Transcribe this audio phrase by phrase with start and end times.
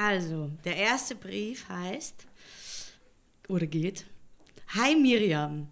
[0.00, 2.26] Also, der erste Brief heißt
[3.48, 4.04] oder geht:
[4.68, 5.66] Hi Miriam,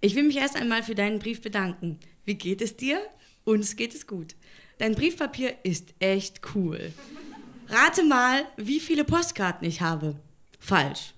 [0.00, 1.98] ich will mich erst einmal für deinen Brief bedanken.
[2.24, 3.00] Wie geht es dir?
[3.42, 4.36] Uns geht es gut.
[4.78, 6.92] Dein Briefpapier ist echt cool.
[7.68, 10.20] Rate mal, wie viele Postkarten ich habe.
[10.60, 11.12] Falsch.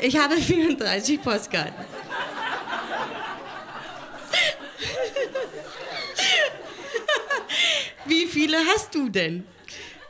[0.00, 1.84] Ich habe 34 Postkarten.
[8.08, 9.42] Wie viele hast du denn?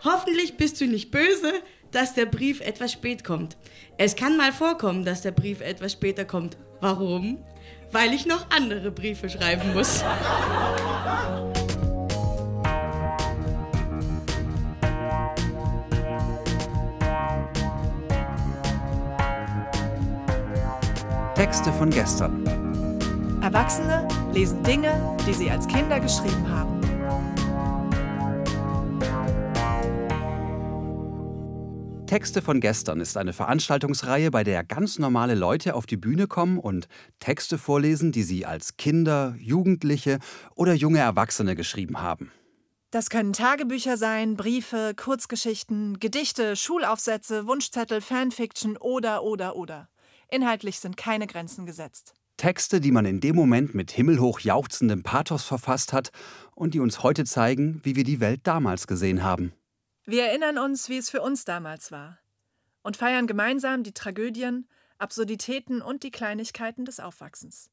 [0.05, 1.63] Hoffentlich bist du nicht böse,
[1.97, 3.57] dass der Brief etwas spät kommt.
[3.97, 6.59] Es kann mal vorkommen, dass der Brief etwas später kommt.
[6.83, 7.39] Warum?
[7.91, 10.05] Weil ich noch andere Briefe schreiben muss.
[21.35, 22.45] Texte von gestern.
[23.41, 26.76] Erwachsene lesen Dinge, die sie als Kinder geschrieben haben.
[32.17, 36.59] Texte von gestern ist eine Veranstaltungsreihe, bei der ganz normale Leute auf die Bühne kommen
[36.59, 36.89] und
[37.21, 40.19] Texte vorlesen, die sie als Kinder, Jugendliche
[40.55, 42.33] oder junge Erwachsene geschrieben haben.
[42.91, 49.91] Das können Tagebücher sein, Briefe, Kurzgeschichten, Gedichte, Schulaufsätze, Wunschzettel, Fanfiction oder oder oder.
[50.31, 52.15] Inhaltlich sind keine Grenzen gesetzt.
[52.39, 56.13] Texte, die man in dem Moment mit himmelhoch jauchzendem Pathos verfasst hat
[56.55, 59.53] und die uns heute zeigen, wie wir die Welt damals gesehen haben.
[60.09, 62.19] Wir erinnern uns, wie es für uns damals war
[62.83, 64.69] und feiern gemeinsam die Tragödien,
[64.99, 67.71] Absurditäten und die Kleinigkeiten des Aufwachsens.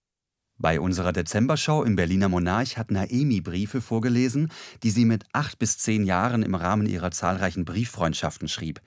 [0.58, 5.78] Bei unserer Dezembershow im Berliner Monarch hat Naemi Briefe vorgelesen, die sie mit acht bis
[5.78, 8.82] zehn Jahren im Rahmen ihrer zahlreichen Brieffreundschaften schrieb.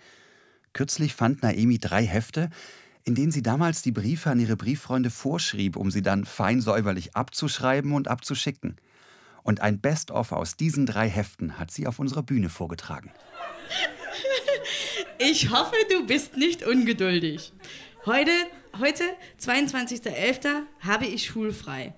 [0.72, 2.50] Kürzlich fand Naemi drei Hefte,
[3.04, 7.14] in denen sie damals die Briefe an ihre Brieffreunde vorschrieb, um sie dann fein säuberlich
[7.14, 8.76] abzuschreiben und abzuschicken.
[9.46, 13.12] Und ein Best-of aus diesen drei Heften hat sie auf unserer Bühne vorgetragen.
[15.18, 17.54] Ich hoffe, du bist nicht ungeduldig.
[18.04, 18.30] Heute,
[18.78, 19.02] heute
[19.40, 21.94] 22.11., habe ich schulfrei.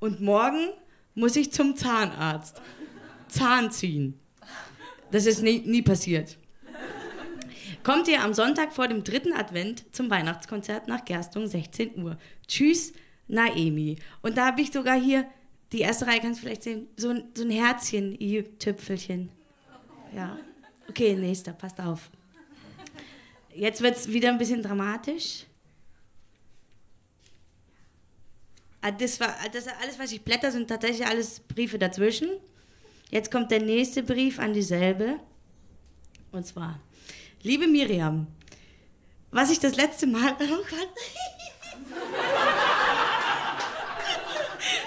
[0.00, 0.68] Und morgen
[1.14, 2.60] muss ich zum Zahnarzt.
[3.26, 4.20] Zahn ziehen.
[5.10, 6.36] Das ist nie, nie passiert.
[7.82, 12.18] Kommt ihr am Sonntag vor dem dritten Advent zum Weihnachtskonzert nach Gerstung, 16 Uhr.
[12.46, 12.92] Tschüss,
[13.28, 13.96] Naemi.
[14.20, 15.26] Und da habe ich sogar hier,
[15.72, 19.30] die erste Reihe kannst du vielleicht sehen, so ein, so ein Herzchen, i-Tüpfelchen.
[20.14, 20.38] Ja.
[20.88, 22.10] Okay, nächster, passt auf.
[23.54, 25.46] Jetzt wird es wieder ein bisschen dramatisch.
[28.82, 32.28] Ah, das war das alles, was ich blätter, sind tatsächlich alles Briefe dazwischen.
[33.10, 35.20] Jetzt kommt der nächste Brief an dieselbe.
[36.32, 36.80] Und zwar,
[37.42, 38.26] liebe Miriam,
[39.30, 40.34] was ich das letzte Mal.
[40.40, 40.88] Oh Gott.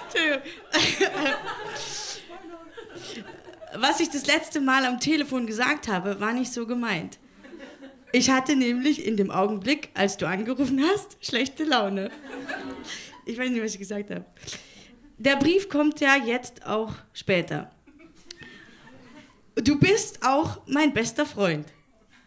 [0.03, 0.64] Entschuldigung
[3.75, 7.19] was ich das letzte Mal am Telefon gesagt habe, war nicht so gemeint.
[8.11, 12.09] Ich hatte nämlich in dem Augenblick, als du angerufen hast, schlechte Laune.
[13.25, 14.25] Ich weiß nicht, was ich gesagt habe.
[15.17, 17.71] Der Brief kommt ja jetzt auch später.
[19.55, 21.67] Du bist auch mein bester Freund.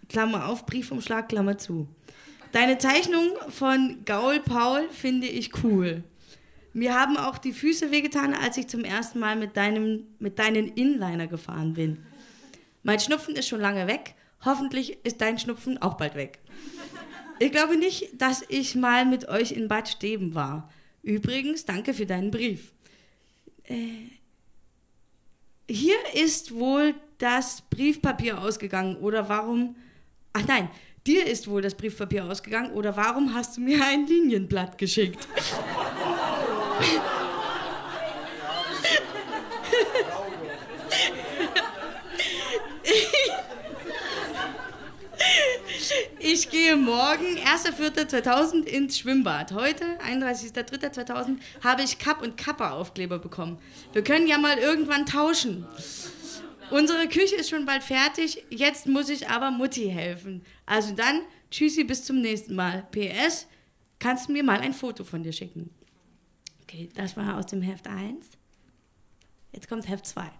[0.09, 1.87] Klammer auf, Briefumschlag, Klammer zu.
[2.53, 6.03] Deine Zeichnung von Gaul Paul finde ich cool.
[6.79, 10.69] Mir haben auch die Füße wehgetan, als ich zum ersten Mal mit, deinem, mit deinen
[10.69, 12.07] Inliner gefahren bin.
[12.85, 14.15] Mein Schnupfen ist schon lange weg.
[14.45, 16.39] Hoffentlich ist dein Schnupfen auch bald weg.
[17.41, 20.71] Ich glaube nicht, dass ich mal mit euch in Bad Steben war.
[21.03, 22.73] Übrigens, danke für deinen Brief.
[23.65, 24.13] Äh,
[25.69, 28.99] hier ist wohl das Briefpapier ausgegangen.
[28.99, 29.75] Oder warum.
[30.33, 30.71] Ach nein,
[31.09, 32.71] dir ist wohl das Briefpapier ausgegangen.
[32.71, 35.27] Oder warum hast du mir ein Linienblatt geschickt?
[46.21, 49.53] Ich gehe morgen, 1.4.2000, ins Schwimmbad.
[49.53, 53.59] Heute, 31.3.2000, habe ich Kapp- und Kappa-Aufkleber bekommen.
[53.93, 55.67] Wir können ja mal irgendwann tauschen.
[56.71, 60.45] Unsere Küche ist schon bald fertig, jetzt muss ich aber Mutti helfen.
[60.67, 62.87] Also dann, tschüssi, bis zum nächsten Mal.
[62.91, 63.47] PS,
[63.99, 65.71] kannst du mir mal ein Foto von dir schicken?
[66.69, 68.27] Okay, das war aus dem Heft 1.
[69.53, 70.31] Jetzt kommt Heft 2.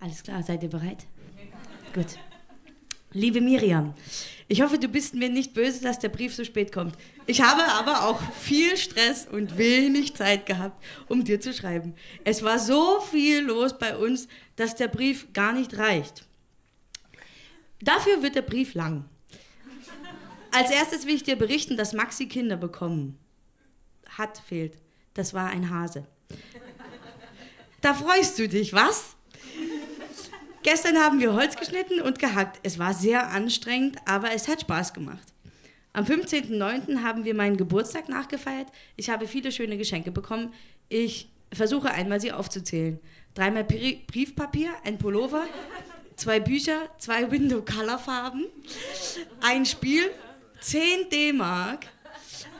[0.00, 1.06] Alles klar, seid ihr bereit?
[1.92, 2.16] Gut.
[3.12, 3.92] Liebe Miriam,
[4.48, 6.96] ich hoffe, du bist mir nicht böse, dass der Brief so spät kommt.
[7.26, 11.94] Ich habe aber auch viel Stress und wenig Zeit gehabt, um dir zu schreiben.
[12.24, 14.26] Es war so viel los bei uns,
[14.56, 16.24] dass der Brief gar nicht reicht.
[17.82, 19.04] Dafür wird der Brief lang.
[20.52, 23.18] Als erstes will ich dir berichten, dass Maxi Kinder bekommen.
[24.08, 24.74] Hat fehlt.
[25.14, 26.06] Das war ein Hase.
[27.80, 29.16] Da freust du dich, was?
[30.62, 32.60] Gestern haben wir Holz geschnitten und gehackt.
[32.62, 35.32] Es war sehr anstrengend, aber es hat Spaß gemacht.
[35.92, 37.02] Am 15.09.
[37.02, 38.68] haben wir meinen Geburtstag nachgefeiert.
[38.96, 40.54] Ich habe viele schöne Geschenke bekommen.
[40.88, 43.00] Ich versuche einmal sie aufzuzählen.
[43.34, 45.44] Dreimal Briefpapier, ein Pullover,
[46.16, 48.46] zwei Bücher, zwei Window-Color-Farben,
[49.40, 50.10] ein Spiel,
[50.62, 51.86] 10 D-Mark,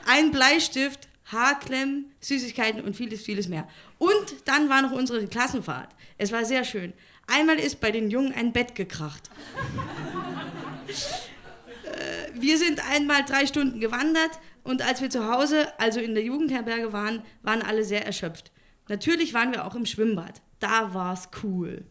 [0.05, 3.67] ein Bleistift, Haarklemmen, Süßigkeiten und vieles, vieles mehr.
[3.97, 5.89] Und dann war noch unsere Klassenfahrt.
[6.17, 6.93] Es war sehr schön.
[7.27, 9.29] Einmal ist bei den Jungen ein Bett gekracht.
[11.85, 14.31] Äh, wir sind einmal drei Stunden gewandert
[14.63, 18.51] und als wir zu Hause, also in der Jugendherberge waren, waren alle sehr erschöpft.
[18.89, 20.41] Natürlich waren wir auch im Schwimmbad.
[20.59, 21.85] Da war es cool.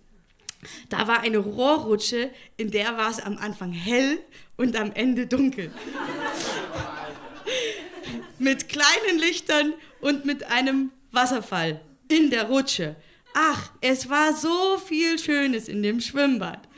[0.88, 4.18] Da war eine Rohrrutsche, in der war es am Anfang hell
[4.56, 5.70] und am Ende dunkel.
[8.38, 12.96] mit kleinen Lichtern und mit einem Wasserfall in der Rutsche.
[13.34, 16.68] Ach, es war so viel Schönes in dem Schwimmbad.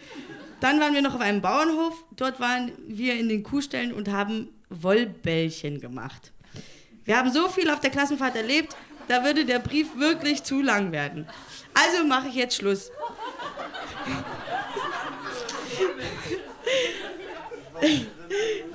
[0.61, 2.05] Dann waren wir noch auf einem Bauernhof.
[2.17, 6.33] Dort waren wir in den Kuhställen und haben Wollbällchen gemacht.
[7.05, 8.75] Wir haben so viel auf der Klassenfahrt erlebt,
[9.09, 11.27] da würde der Brief wirklich zu lang werden.
[11.75, 12.91] Also mache ich jetzt Schluss.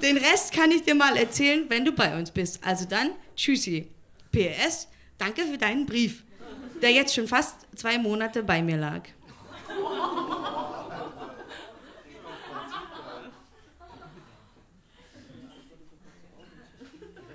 [0.01, 2.59] Den Rest kann ich dir mal erzählen, wenn du bei uns bist.
[2.63, 3.87] Also dann, tschüssi.
[4.31, 4.87] PS,
[5.17, 6.23] danke für deinen Brief,
[6.81, 9.01] der jetzt schon fast zwei Monate bei mir lag.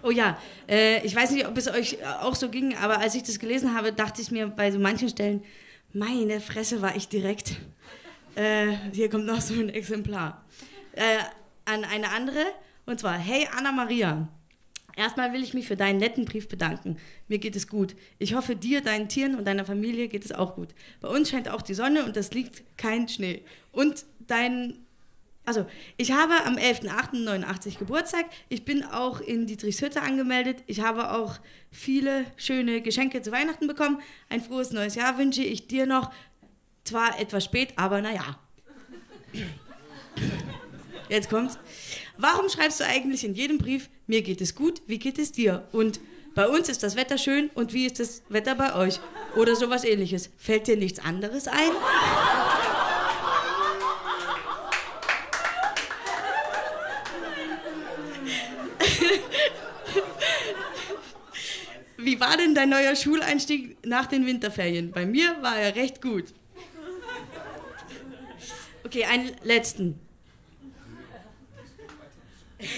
[0.04, 3.22] Oh ja, äh, ich weiß nicht, ob es euch auch so ging, aber als ich
[3.22, 5.42] das gelesen habe, dachte ich mir bei so manchen Stellen,
[5.94, 7.56] meine Fresse war ich direkt.
[8.34, 10.44] Äh, hier kommt noch so ein Exemplar.
[10.92, 11.18] Äh,
[11.64, 12.44] an eine andere,
[12.84, 14.28] und zwar, hey Anna Maria.
[14.94, 16.98] Erstmal will ich mich für deinen netten Brief bedanken.
[17.26, 17.96] Mir geht es gut.
[18.18, 20.68] Ich hoffe, dir, deinen Tieren und deiner Familie geht es auch gut.
[21.00, 23.42] Bei uns scheint auch die Sonne und es liegt kein Schnee.
[23.72, 24.83] Und dein
[25.46, 25.66] also,
[25.98, 28.26] ich habe am 11.08.89 Geburtstag.
[28.48, 30.62] Ich bin auch in Dietrichshütte angemeldet.
[30.66, 31.38] Ich habe auch
[31.70, 34.00] viele schöne Geschenke zu Weihnachten bekommen.
[34.30, 36.10] Ein frohes neues Jahr wünsche ich dir noch.
[36.84, 38.38] Zwar etwas spät, aber naja.
[41.08, 41.58] Jetzt kommt's.
[42.16, 45.66] Warum schreibst du eigentlich in jedem Brief, mir geht es gut, wie geht es dir?
[45.72, 46.00] Und
[46.34, 49.00] bei uns ist das Wetter schön und wie ist das Wetter bei euch?
[49.36, 50.30] Oder sowas ähnliches.
[50.38, 51.70] Fällt dir nichts anderes ein?
[61.96, 64.90] Wie war denn dein neuer Schuleinstieg nach den Winterferien?
[64.90, 66.32] Bei mir war er recht gut.
[68.84, 69.98] Okay, einen letzten.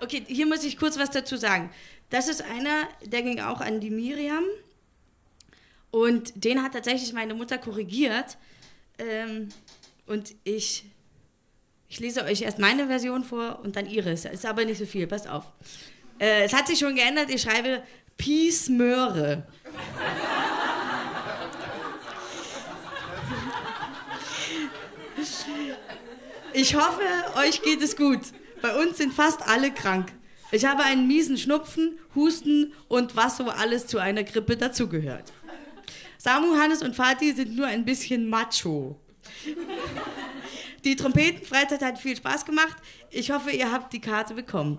[0.00, 1.70] Okay, hier muss ich kurz was dazu sagen.
[2.08, 4.44] Das ist einer, der ging auch an die Miriam.
[5.90, 8.38] Und den hat tatsächlich meine Mutter korrigiert.
[9.00, 9.48] Ähm,
[10.06, 10.84] und ich,
[11.88, 14.12] ich lese euch erst meine Version vor und dann ihre.
[14.12, 15.50] Es ist aber nicht so viel, passt auf.
[16.20, 17.82] Äh, es hat sich schon geändert, ich schreibe
[18.18, 19.44] Peace Möhre.
[26.52, 27.02] Ich hoffe,
[27.36, 28.20] euch geht es gut.
[28.60, 30.12] Bei uns sind fast alle krank.
[30.50, 35.32] Ich habe einen miesen Schnupfen, Husten und was so alles zu einer Grippe dazugehört.
[36.16, 38.98] Samu, Hannes und Fatih sind nur ein bisschen macho.
[40.84, 42.76] Die Trompetenfreizeit hat viel Spaß gemacht.
[43.10, 44.78] Ich hoffe, ihr habt die Karte bekommen.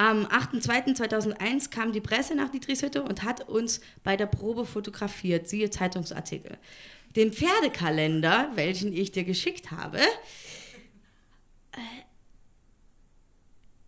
[0.00, 5.68] Am 8.2.2001 kam die Presse nach Dietrichshütte und hat uns bei der Probe fotografiert, siehe
[5.68, 6.56] Zeitungsartikel.
[7.16, 11.80] Den Pferdekalender, welchen ich dir geschickt habe, äh,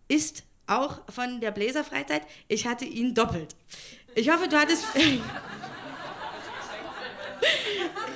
[0.07, 2.21] ist auch von der Bläserfreizeit.
[2.47, 3.55] Ich hatte ihn doppelt.
[4.13, 4.85] Ich hoffe, du hattest.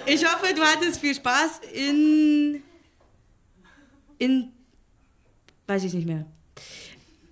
[0.05, 2.61] ich hoffe, du hattest viel Spaß in.
[4.19, 4.53] in.
[5.65, 6.27] weiß ich nicht mehr.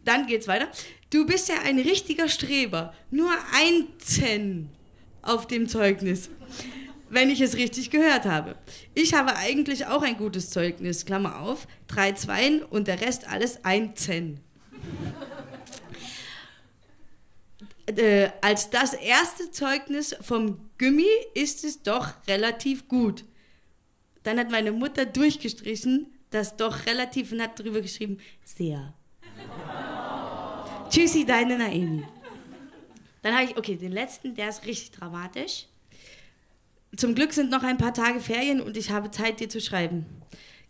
[0.06, 0.68] Dann geht's weiter.
[1.10, 2.94] Du bist ja ein richtiger Streber.
[3.12, 4.70] Nur ein Zen
[5.22, 6.30] auf dem Zeugnis.
[7.10, 8.56] Wenn ich es richtig gehört habe.
[8.94, 13.64] Ich habe eigentlich auch ein gutes Zeugnis, Klammer auf, drei Zweien und der Rest alles
[13.64, 14.40] ein Zen.
[17.88, 23.24] Äh, als das erste Zeugnis vom Gummi ist es doch relativ gut.
[24.24, 28.96] Dann hat meine Mutter durchgestrichen, das doch relativ und hat drüber geschrieben, sehr.
[30.90, 32.04] Tschüssi, deine Naomi.
[33.22, 35.66] Dann habe ich, okay, den letzten, der ist richtig dramatisch.
[36.96, 40.06] Zum Glück sind noch ein paar Tage Ferien und ich habe Zeit, dir zu schreiben.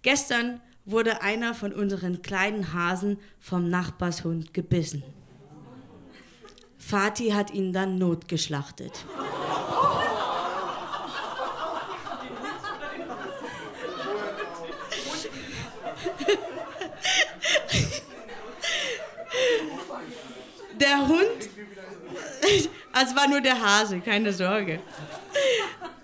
[0.02, 5.04] Gestern wurde einer von unseren kleinen Hasen vom Nachbarshund gebissen.
[6.78, 9.06] Fatih hat ihn dann notgeschlachtet.
[20.80, 21.50] Der Hund,
[22.92, 24.80] also war nur der Hase, keine Sorge.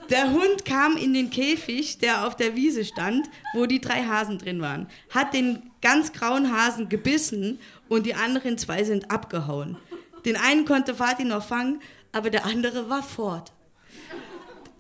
[0.10, 4.38] Der Hund kam in den Käfig, der auf der Wiese stand, wo die drei Hasen
[4.38, 9.78] drin waren, hat den ganz grauen Hasen gebissen und die anderen zwei sind abgehauen.
[10.26, 13.52] Den einen konnte Vati noch fangen, aber der andere war fort.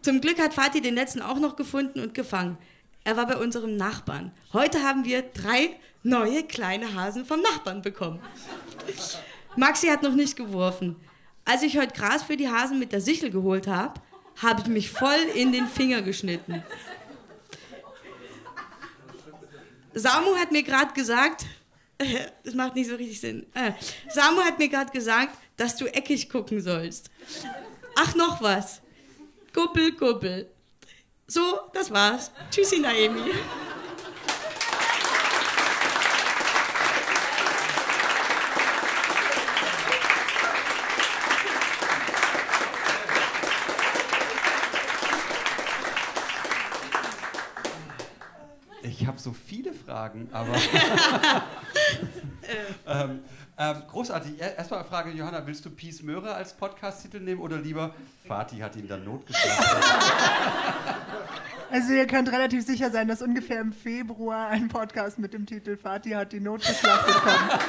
[0.01, 2.57] Zum Glück hat Vati den letzten auch noch gefunden und gefangen.
[3.03, 4.31] Er war bei unserem Nachbarn.
[4.53, 5.69] Heute haben wir drei
[6.03, 8.19] neue kleine Hasen vom Nachbarn bekommen.
[9.55, 10.95] Maxi hat noch nicht geworfen.
[11.45, 13.99] Als ich heute Gras für die Hasen mit der Sichel geholt habe,
[14.41, 16.63] habe ich mich voll in den Finger geschnitten.
[19.93, 21.45] Samu hat mir gerade gesagt,
[22.43, 23.45] das macht nicht so richtig Sinn.
[23.53, 23.73] Äh,
[24.09, 27.11] Samu hat mir gerade gesagt, dass du eckig gucken sollst.
[27.95, 28.81] Ach, noch was.
[29.53, 30.49] Kuppel, kuppel.
[31.27, 32.31] So, das war's.
[32.49, 33.31] Tschüssi, Naemi.
[48.83, 50.55] Ich habe so viele Fragen, aber.
[52.87, 53.19] ähm,
[53.57, 54.39] ähm, großartig.
[54.39, 57.93] Erstmal eine Frage, Johanna, willst du Peace Möhre als Podcast-Titel nehmen oder lieber
[58.27, 59.65] Fatih hat ihn dann notgeschlagen?
[61.73, 65.77] Also ihr könnt relativ sicher sein, dass ungefähr im Februar ein Podcast mit dem Titel
[65.77, 67.61] Fatih hat die Not geschlachtet kommt.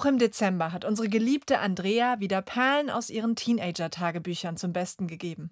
[0.00, 5.50] Auch im Dezember hat unsere geliebte Andrea wieder Perlen aus ihren Teenager-Tagebüchern zum Besten gegeben.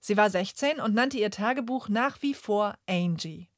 [0.00, 3.48] Sie war 16 und nannte ihr Tagebuch nach wie vor Angie.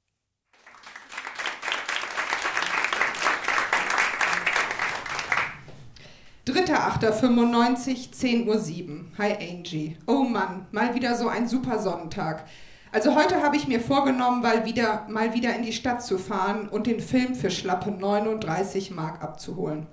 [6.44, 9.04] Dritter, 10.07 Uhr.
[9.16, 9.96] Hi Angie.
[10.06, 12.44] Oh Mann, mal wieder so ein super Sonnentag.
[12.92, 16.68] Also heute habe ich mir vorgenommen, mal wieder, mal wieder in die Stadt zu fahren
[16.68, 19.86] und den Film für schlappe 39 Mark abzuholen.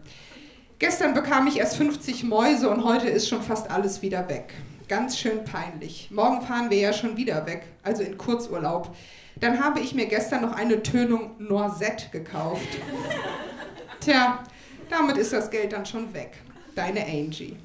[0.79, 4.53] Gestern bekam ich erst 50 Mäuse und heute ist schon fast alles wieder weg.
[4.89, 6.11] Ganz schön peinlich.
[6.11, 8.93] Morgen fahren wir ja schon wieder weg, also in Kurzurlaub.
[9.39, 12.67] Dann habe ich mir gestern noch eine Tönung Noisette gekauft.
[14.01, 14.43] Tja,
[14.89, 16.31] damit ist das Geld dann schon weg.
[16.75, 17.55] Deine Angie.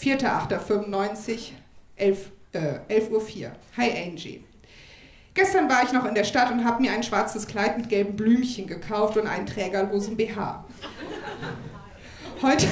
[0.00, 1.50] 4.8.95,
[1.96, 2.58] 11, äh,
[2.88, 3.52] 11.04 Uhr.
[3.76, 4.44] Hi Angie.
[5.38, 8.16] Gestern war ich noch in der Stadt und habe mir ein schwarzes Kleid mit gelben
[8.16, 10.64] Blümchen gekauft und einen trägerlosen BH.
[12.42, 12.66] Heute,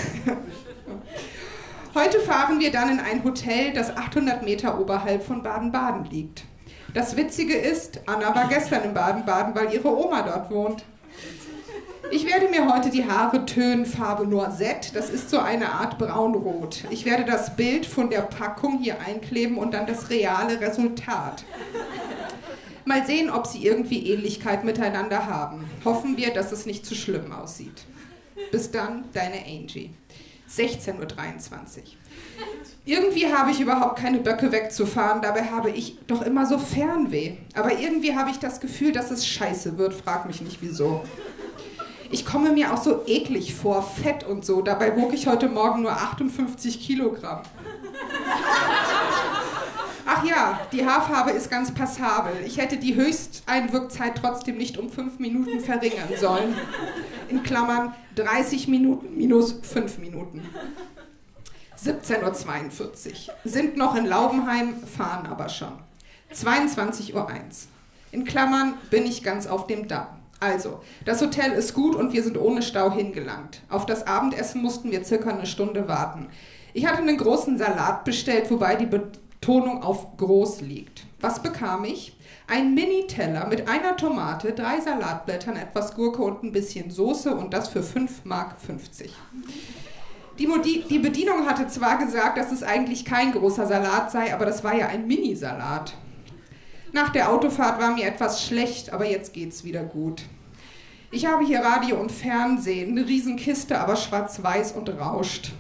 [1.94, 6.42] heute fahren wir dann in ein Hotel, das 800 Meter oberhalb von Baden-Baden liegt.
[6.92, 10.84] Das Witzige ist, Anna war gestern in Baden-Baden, weil ihre Oma dort wohnt.
[12.10, 14.92] Ich werde mir heute die Haare tönen, Farbe Noisette.
[14.92, 16.82] Das ist so eine Art braunrot.
[16.90, 21.44] Ich werde das Bild von der Packung hier einkleben und dann das reale Resultat.
[22.86, 25.68] Mal sehen, ob sie irgendwie Ähnlichkeit miteinander haben.
[25.84, 27.84] Hoffen wir, dass es nicht zu schlimm aussieht.
[28.52, 29.90] Bis dann, deine Angie.
[30.48, 31.06] 16.23 Uhr.
[32.84, 37.38] Irgendwie habe ich überhaupt keine Böcke wegzufahren, dabei habe ich doch immer so Fernweh.
[37.54, 41.02] Aber irgendwie habe ich das Gefühl, dass es scheiße wird, frag mich nicht wieso.
[42.12, 44.62] Ich komme mir auch so eklig vor, fett und so.
[44.62, 47.42] Dabei wog ich heute Morgen nur 58 Kilogramm.
[50.18, 52.32] Ach ja, die Haarfarbe ist ganz passabel.
[52.46, 56.56] Ich hätte die Höchsteinwirkzeit trotzdem nicht um fünf Minuten verringern sollen.
[57.28, 60.48] In Klammern 30 Minuten minus 5 Minuten.
[61.78, 63.34] 17.42 Uhr.
[63.44, 65.72] Sind noch in Laubenheim, fahren aber schon.
[66.32, 67.28] 22.01 Uhr.
[68.12, 70.06] In Klammern bin ich ganz auf dem Damm.
[70.40, 73.60] Also, das Hotel ist gut und wir sind ohne Stau hingelangt.
[73.68, 76.28] Auf das Abendessen mussten wir circa eine Stunde warten.
[76.72, 78.86] Ich hatte einen großen Salat bestellt, wobei die
[79.40, 81.06] Betonung auf groß liegt.
[81.20, 82.16] Was bekam ich?
[82.48, 87.68] Ein Mini-Teller mit einer Tomate, drei Salatblättern, etwas Gurke und ein bisschen Soße und das
[87.68, 88.56] für 5,50 Mark.
[90.38, 94.64] Die, die Bedienung hatte zwar gesagt, dass es eigentlich kein großer Salat sei, aber das
[94.64, 95.94] war ja ein Mini-Salat.
[96.92, 100.22] Nach der Autofahrt war mir etwas schlecht, aber jetzt geht's wieder gut.
[101.10, 105.52] Ich habe hier Radio und Fernsehen, eine Riesenkiste, aber schwarz-weiß und rauscht.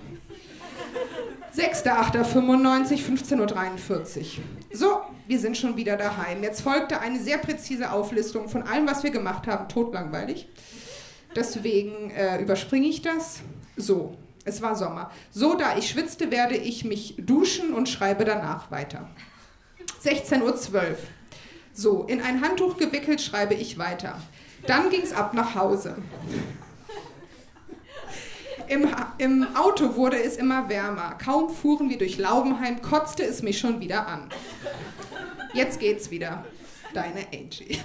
[1.56, 4.24] 6.8.95, 15.43 Uhr.
[4.74, 6.42] So, wir sind schon wieder daheim.
[6.42, 9.66] Jetzt folgte eine sehr präzise Auflistung von allem, was wir gemacht haben.
[9.68, 10.48] Totlangweilig.
[11.34, 13.40] Deswegen äh, überspringe ich das.
[13.76, 15.10] So, Es war Sommer.
[15.30, 19.08] So, da ich schwitzte, werde ich mich duschen und schreibe danach weiter.
[20.04, 20.96] 16.12 Uhr.
[21.72, 24.20] So, in ein Handtuch gewickelt schreibe ich weiter.
[24.66, 25.96] Dann ging es ab nach Hause.
[28.68, 31.16] Im, Im, Auto wurde es immer wärmer.
[31.22, 34.28] Kaum fuhren wir durch Laubenheim, kotzte es mich schon wieder an.
[35.54, 36.44] Jetzt geht's wieder.
[36.94, 37.78] Deine Angie.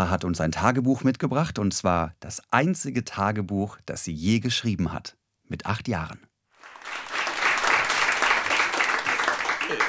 [0.00, 4.94] Nora hat uns ein Tagebuch mitgebracht und zwar das einzige Tagebuch, das sie je geschrieben
[4.94, 5.18] hat.
[5.46, 6.18] Mit acht Jahren.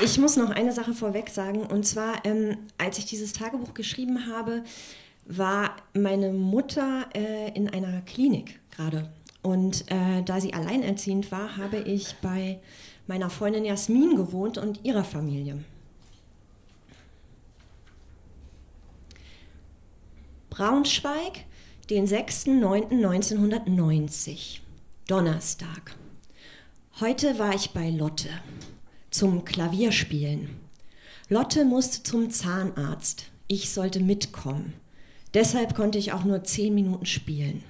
[0.03, 1.61] Ich muss noch eine Sache vorweg sagen.
[1.61, 4.63] Und zwar, ähm, als ich dieses Tagebuch geschrieben habe,
[5.25, 9.09] war meine Mutter äh, in einer Klinik gerade.
[9.41, 12.59] Und äh, da sie alleinerziehend war, habe ich bei
[13.07, 15.63] meiner Freundin Jasmin gewohnt und ihrer Familie.
[20.61, 21.45] Braunschweig,
[21.89, 24.59] den 6.9.1990,
[25.07, 25.95] Donnerstag.
[26.99, 28.29] Heute war ich bei Lotte
[29.09, 30.49] zum Klavierspielen.
[31.29, 33.31] Lotte musste zum Zahnarzt.
[33.47, 34.75] Ich sollte mitkommen.
[35.33, 37.63] Deshalb konnte ich auch nur 10 Minuten spielen.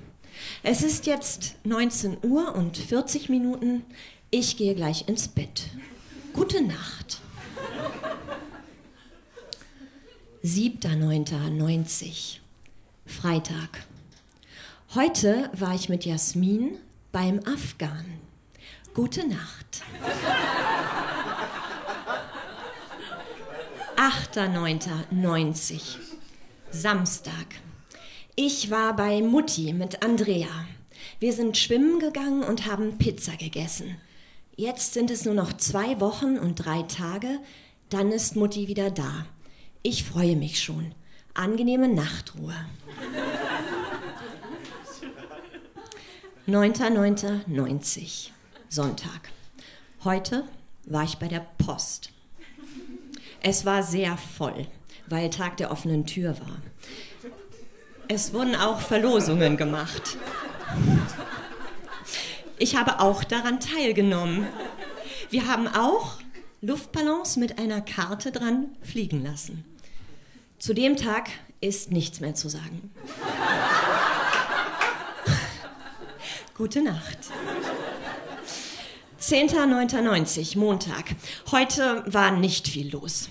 [0.62, 3.86] Es ist jetzt 19 Uhr und 40 Minuten.
[4.32, 5.70] Ich gehe gleich ins Bett.
[6.34, 7.22] Gute Nacht.
[10.44, 12.41] 7.9.90
[13.12, 13.84] Freitag.
[14.96, 16.78] Heute war ich mit Jasmin
[17.12, 18.06] beim Afghan.
[18.94, 19.84] Gute Nacht.
[23.98, 25.98] 8.9.90
[26.72, 27.34] Samstag.
[28.36, 30.66] Ich war bei Mutti mit Andrea.
[31.20, 33.98] Wir sind schwimmen gegangen und haben Pizza gegessen.
[34.56, 37.40] Jetzt sind es nur noch zwei Wochen und drei Tage,
[37.90, 39.26] dann ist Mutti wieder da.
[39.84, 40.96] Ich freue mich schon.
[41.34, 42.54] Angenehme Nachtruhe.
[46.48, 48.30] 9.9.90,
[48.68, 49.30] Sonntag.
[50.04, 50.44] Heute
[50.86, 52.10] war ich bei der Post.
[53.42, 54.68] Es war sehr voll,
[55.08, 56.58] weil Tag der offenen Tür war.
[58.10, 60.18] Es wurden auch Verlosungen gemacht.
[62.58, 64.48] Ich habe auch daran teilgenommen.
[65.30, 66.18] Wir haben auch
[66.60, 69.71] Luftballons mit einer Karte dran fliegen lassen.
[70.62, 72.92] Zu dem Tag ist nichts mehr zu sagen.
[76.56, 77.18] Gute Nacht.
[79.20, 81.16] 10.09.90, Montag.
[81.50, 83.30] Heute war nicht viel los.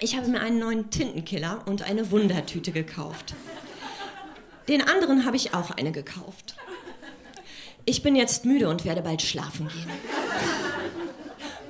[0.00, 3.36] Ich habe mir einen neuen Tintenkiller und eine Wundertüte gekauft.
[4.66, 6.56] Den anderen habe ich auch eine gekauft.
[7.84, 9.90] Ich bin jetzt müde und werde bald schlafen gehen.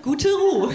[0.03, 0.75] Gute Ruhe.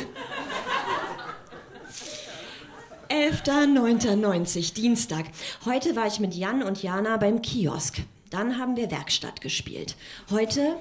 [3.11, 5.25] 11.09.90, Dienstag.
[5.65, 8.03] Heute war ich mit Jan und Jana beim Kiosk.
[8.29, 9.97] Dann haben wir Werkstatt gespielt.
[10.29, 10.77] Heute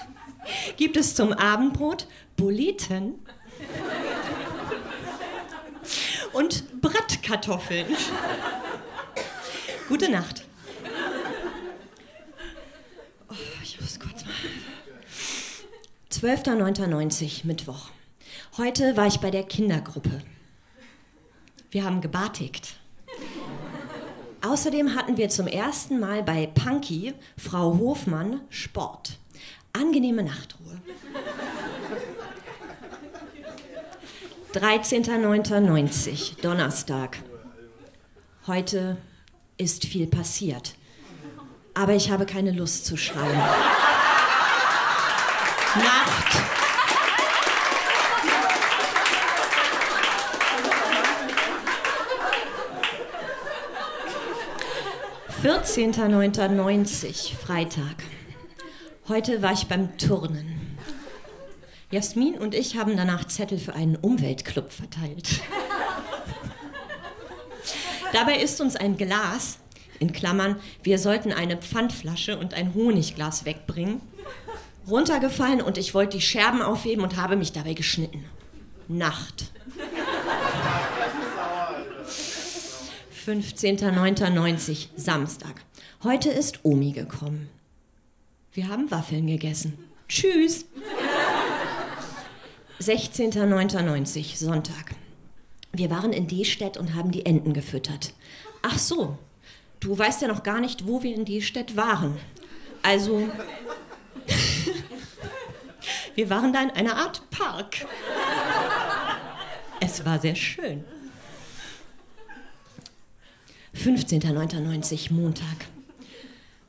[0.78, 2.06] gibt es zum Abendbrot
[2.38, 3.16] Buletten
[6.32, 7.84] und Bratkartoffeln.
[9.90, 10.46] Gute Nacht.
[13.28, 14.32] Oh, ich muss kurz mal.
[16.10, 17.90] 12.09.90, Mittwoch.
[18.56, 20.22] Heute war ich bei der Kindergruppe.
[21.72, 22.76] Wir haben gebartigt.
[24.42, 29.18] Außerdem hatten wir zum ersten Mal bei Punky, Frau Hofmann, Sport.
[29.72, 30.82] Angenehme Nachtruhe.
[34.52, 37.16] 13.09.90, Donnerstag.
[38.46, 38.98] Heute
[39.56, 40.74] ist viel passiert.
[41.72, 43.38] Aber ich habe keine Lust zu schreien.
[45.74, 46.01] Nacht.
[55.42, 58.04] 14.09.90, Freitag.
[59.08, 60.78] Heute war ich beim Turnen.
[61.90, 65.40] Jasmin und ich haben danach Zettel für einen Umweltclub verteilt.
[68.12, 69.58] Dabei ist uns ein Glas,
[69.98, 74.00] in Klammern, wir sollten eine Pfandflasche und ein Honigglas wegbringen,
[74.86, 78.24] runtergefallen und ich wollte die Scherben aufheben und habe mich dabei geschnitten.
[78.86, 79.50] Nacht.
[83.26, 85.62] 15.09.90, Samstag.
[86.02, 87.48] Heute ist Omi gekommen.
[88.52, 89.78] Wir haben Waffeln gegessen.
[90.08, 90.66] Tschüss.
[92.80, 94.96] 16.09.90, Sonntag.
[95.72, 98.12] Wir waren in Destedt und haben die Enten gefüttert.
[98.60, 99.16] Ach so,
[99.78, 102.16] du weißt ja noch gar nicht, wo wir in Destedt waren.
[102.82, 103.28] Also,
[106.16, 107.86] wir waren da in einer Art Park.
[109.78, 110.84] Es war sehr schön.
[113.82, 115.66] 15.09.90, Montag.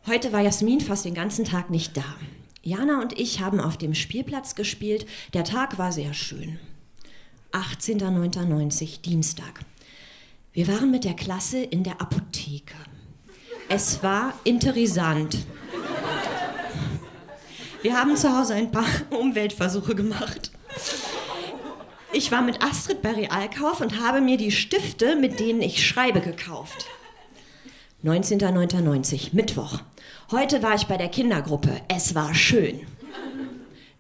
[0.08, 2.16] Heute war Jasmin fast den ganzen Tag nicht da.
[2.64, 5.06] Jana und ich haben auf dem Spielplatz gespielt.
[5.36, 6.58] Der Tag war sehr schön.
[7.52, 9.60] 18.09.90, Dienstag.
[10.54, 12.74] Wir waren mit der Klasse in der Apotheke.
[13.70, 15.38] Es war interessant.
[17.84, 20.52] Wir haben zu Hause ein paar Umweltversuche gemacht.
[22.12, 26.20] Ich war mit Astrid bei Realkauf und habe mir die Stifte, mit denen ich schreibe,
[26.20, 26.88] gekauft.
[28.04, 29.80] 19.09.90, Mittwoch.
[30.30, 31.80] Heute war ich bei der Kindergruppe.
[31.88, 32.82] Es war schön.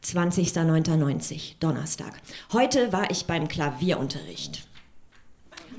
[0.03, 2.19] 20.09.90, Donnerstag.
[2.51, 4.67] Heute war ich beim Klavierunterricht.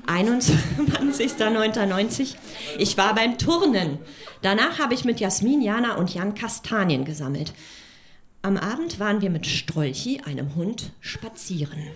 [0.07, 2.33] 21.09.90,
[2.79, 3.99] ich war beim Turnen.
[4.41, 7.53] Danach habe ich mit Jasmin, Jana und Jan Kastanien gesammelt.
[8.41, 11.91] Am Abend waren wir mit Strolchi, einem Hund, spazieren.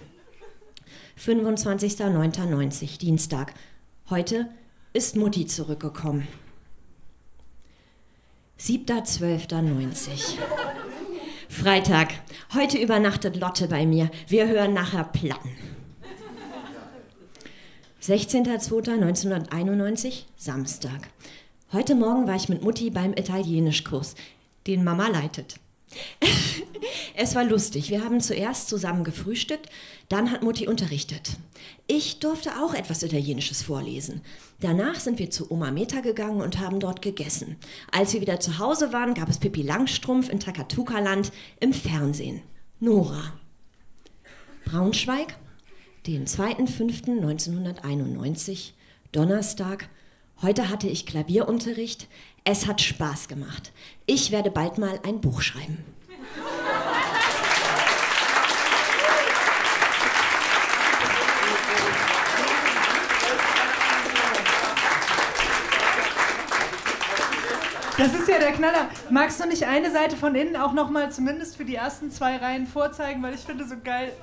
[1.19, 3.55] 25.09.90, Dienstag.
[4.11, 4.47] Heute
[4.93, 6.27] ist Mutti zurückgekommen.
[8.59, 10.37] 7.12.90.
[11.47, 12.13] Freitag.
[12.53, 14.09] Heute übernachtet Lotte bei mir.
[14.27, 15.51] Wir hören nachher Platten.
[18.03, 21.09] 16.02.1991, Samstag.
[21.71, 24.15] Heute Morgen war ich mit Mutti beim Italienischkurs,
[24.65, 25.59] den Mama leitet.
[27.15, 27.91] es war lustig.
[27.91, 29.69] Wir haben zuerst zusammen gefrühstückt,
[30.09, 31.37] dann hat Mutti unterrichtet.
[31.87, 34.19] Ich durfte auch etwas Italienisches vorlesen.
[34.59, 37.57] Danach sind wir zu Oma Meta gegangen und haben dort gegessen.
[37.91, 42.41] Als wir wieder zu Hause waren, gab es Pippi Langstrumpf in Takatuka-Land im Fernsehen.
[42.79, 43.33] Nora.
[44.65, 45.37] Braunschweig,
[46.07, 48.71] den 2.5.1991,
[49.11, 49.89] Donnerstag.
[50.41, 52.07] Heute hatte ich Klavierunterricht.
[52.45, 53.73] Es hat Spaß gemacht.
[54.05, 55.83] Ich werde bald mal ein Buch schreiben.
[67.99, 68.89] Das ist ja der Knaller.
[69.11, 72.37] Magst du nicht eine Seite von innen auch noch mal zumindest für die ersten zwei
[72.37, 74.13] Reihen vorzeigen, weil ich finde so geil.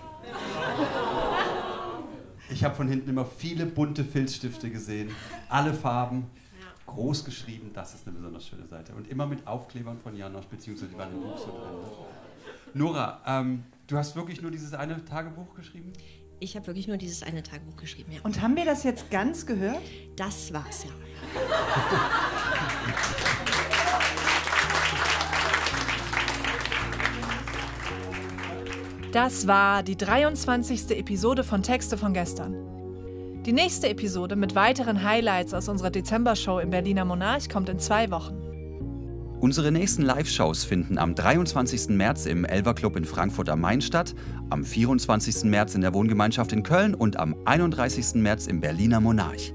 [2.48, 5.10] Ich habe von hinten immer viele bunte Filzstifte gesehen,
[5.50, 6.30] alle Farben,
[6.86, 7.70] groß geschrieben.
[7.74, 11.12] Das ist eine besonders schöne Seite und immer mit Aufklebern von Janosch beziehungsweise die waren
[11.12, 12.06] im Buch so drin.
[12.72, 15.92] Nora, ähm, du hast wirklich nur dieses eine Tagebuch geschrieben?
[16.40, 18.20] Ich habe wirklich nur dieses eine Tagebuch geschrieben, ja.
[18.22, 19.82] Und haben wir das jetzt ganz gehört?
[20.16, 20.90] Das war's, ja.
[29.12, 30.90] Das war die 23.
[30.90, 32.54] Episode von Texte von gestern.
[33.46, 38.10] Die nächste Episode mit weiteren Highlights aus unserer Dezember-Show im Berliner Monarch kommt in zwei
[38.10, 38.36] Wochen.
[39.40, 41.96] Unsere nächsten Live-Shows finden am 23.
[41.96, 44.14] März im Elver Club in Frankfurt am Main statt,
[44.50, 45.44] am 24.
[45.44, 48.16] März in der Wohngemeinschaft in Köln und am 31.
[48.16, 49.54] März im Berliner Monarch.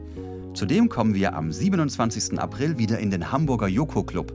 [0.53, 2.39] Zudem kommen wir am 27.
[2.39, 4.33] April wieder in den Hamburger Joko Club.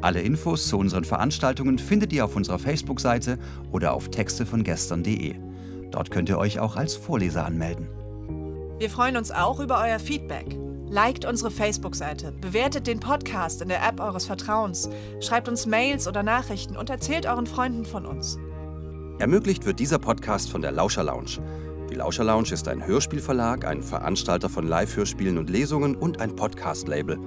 [0.00, 3.38] Alle Infos zu unseren Veranstaltungen findet ihr auf unserer Facebook-Seite
[3.72, 5.36] oder auf textevongestern.de.
[5.90, 7.86] Dort könnt ihr euch auch als Vorleser anmelden.
[8.78, 10.58] Wir freuen uns auch über euer Feedback.
[10.90, 14.90] Liked unsere Facebook-Seite, bewertet den Podcast in der App eures Vertrauens,
[15.20, 18.38] schreibt uns Mails oder Nachrichten und erzählt euren Freunden von uns.
[19.18, 21.38] Ermöglicht wird dieser Podcast von der Lauscher Lounge.
[21.90, 27.18] Die Lauscher Lounge ist ein Hörspielverlag, ein Veranstalter von Live-Hörspielen und Lesungen und ein Podcast-Label.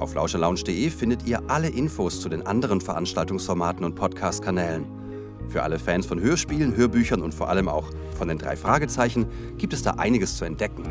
[0.00, 4.84] Auf lauscherlounge.de findet ihr alle Infos zu den anderen Veranstaltungsformaten und Podcast-Kanälen.
[5.48, 9.72] Für alle Fans von Hörspielen, Hörbüchern und vor allem auch von den drei Fragezeichen gibt
[9.72, 10.84] es da einiges zu entdecken.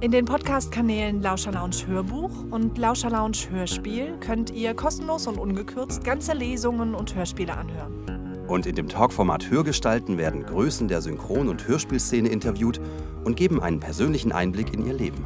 [0.00, 6.04] In den Podcast-Kanälen Lauscher Lounge Hörbuch und Lauscher Lounge Hörspiel könnt ihr kostenlos und ungekürzt
[6.04, 8.15] ganze Lesungen und Hörspiele anhören.
[8.48, 12.80] Und in dem Talkformat Hörgestalten werden Größen der Synchron- und Hörspielszene interviewt
[13.24, 15.24] und geben einen persönlichen Einblick in ihr Leben.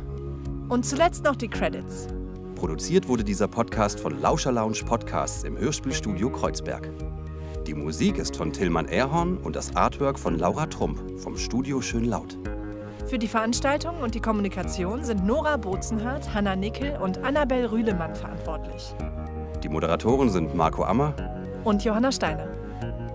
[0.68, 2.08] Und zuletzt noch die Credits.
[2.54, 6.90] Produziert wurde dieser Podcast von Lauscher Lounge Podcasts im Hörspielstudio Kreuzberg.
[7.66, 12.06] Die Musik ist von Tillmann Erhorn und das Artwork von Laura Trump vom Studio Schön
[12.06, 12.38] Laut.
[13.06, 18.94] Für die Veranstaltung und die Kommunikation sind Nora Bozenhardt, Hanna Nickel und Annabel Rühlemann verantwortlich.
[19.62, 21.14] Die Moderatoren sind Marco Ammer
[21.64, 22.59] Und Johanna Steiner.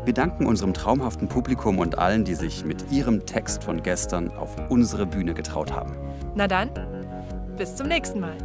[0.06, 4.56] Wir danken unserem traumhaften Publikum und allen, die sich mit ihrem Text von gestern auf
[4.70, 5.98] unsere Bühne getraut haben.
[6.36, 6.70] Na dann,
[7.58, 8.38] bis zum nächsten Mal.